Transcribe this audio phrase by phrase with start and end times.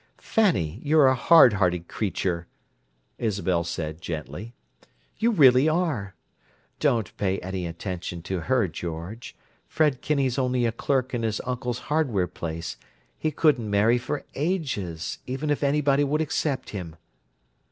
[0.17, 2.47] "Fanny, you're a hard hearted creature,"
[3.19, 4.55] Isabel said gently.
[5.19, 6.15] "You really are.
[6.79, 9.35] Don't pay any attention to her, George.
[9.67, 12.77] Fred Kinney's only a clerk in his uncle's hardware place:
[13.15, 16.95] he couldn't marry for ages—even if anybody would accept him!"